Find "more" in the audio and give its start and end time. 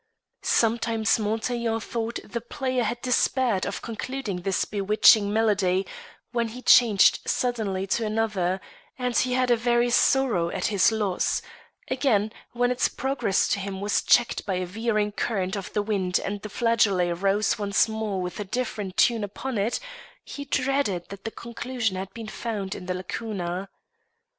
17.87-18.23